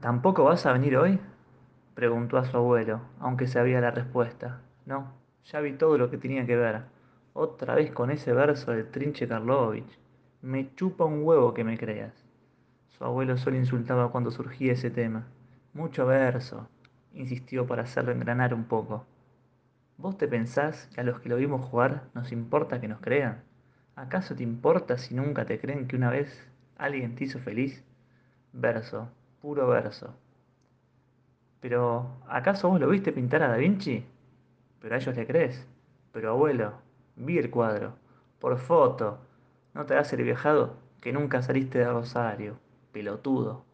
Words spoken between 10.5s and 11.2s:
chupa